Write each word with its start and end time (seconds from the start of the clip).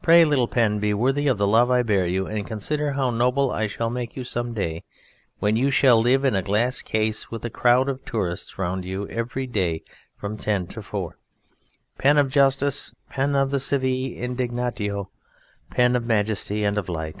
Pray, 0.00 0.24
little 0.24 0.48
pen, 0.48 0.78
be 0.78 0.94
worthy 0.94 1.28
of 1.28 1.36
the 1.36 1.46
love 1.46 1.70
I 1.70 1.82
bear 1.82 2.06
you, 2.06 2.26
and 2.26 2.46
consider 2.46 2.92
how 2.92 3.10
noble 3.10 3.50
I 3.50 3.66
shall 3.66 3.90
make 3.90 4.16
you 4.16 4.24
some 4.24 4.54
day, 4.54 4.82
when 5.40 5.56
you 5.56 5.70
shall 5.70 6.00
live 6.00 6.24
in 6.24 6.34
a 6.34 6.40
glass 6.40 6.80
case 6.80 7.30
with 7.30 7.44
a 7.44 7.50
crowd 7.50 7.86
of 7.90 8.02
tourists 8.06 8.56
round 8.56 8.86
you 8.86 9.06
every 9.10 9.46
day 9.46 9.82
from 10.16 10.38
10 10.38 10.68
to 10.68 10.80
4; 10.80 11.18
pen 11.98 12.16
of 12.16 12.30
justice, 12.30 12.94
pen 13.10 13.36
of 13.36 13.50
the 13.50 13.60
saeva 13.60 14.16
indignatio, 14.16 15.10
pen 15.68 15.94
of 15.96 16.06
majesty 16.06 16.64
and 16.64 16.78
of 16.78 16.88
light. 16.88 17.16